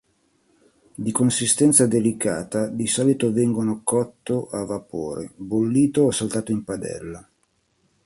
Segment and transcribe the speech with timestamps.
[0.95, 7.29] Di consistenza delicata, di solito vengono cotto a vapore, bollito o saltato in padella.